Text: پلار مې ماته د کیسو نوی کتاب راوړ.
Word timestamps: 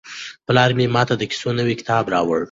پلار 0.45 0.71
مې 0.77 0.85
ماته 0.95 1.15
د 1.17 1.23
کیسو 1.31 1.49
نوی 1.59 1.75
کتاب 1.81 2.05
راوړ. 2.13 2.39